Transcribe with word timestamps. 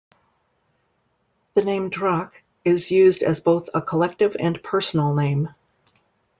The 1.53 1.61
name 1.63 1.91
"Drakh" 1.91 2.41
is 2.65 2.89
used 2.89 3.21
as 3.21 3.39
both 3.39 3.69
a 3.75 3.83
collective 3.83 4.35
and 4.39 4.63
personal 4.63 5.13
name. 5.13 5.49